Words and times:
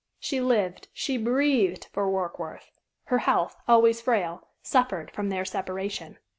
She 0.19 0.41
lived, 0.41 0.87
she 0.93 1.15
breathed 1.15 1.85
for 1.93 2.09
Warkworth. 2.09 2.71
Her 3.03 3.19
health, 3.19 3.55
always 3.67 4.01
frail, 4.01 4.47
suffered 4.63 5.11
from 5.11 5.29
their 5.29 5.45
separation. 5.45 6.17